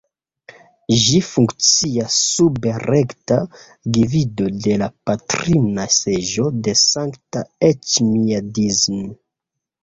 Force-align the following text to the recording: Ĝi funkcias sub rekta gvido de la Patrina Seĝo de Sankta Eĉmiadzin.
Ĝi 1.07 1.17
funkcias 1.25 2.15
sub 2.29 2.65
rekta 2.83 3.37
gvido 3.97 4.47
de 4.69 4.79
la 4.83 4.87
Patrina 5.11 5.85
Seĝo 5.97 6.47
de 6.69 6.75
Sankta 6.81 7.45
Eĉmiadzin. 7.69 9.07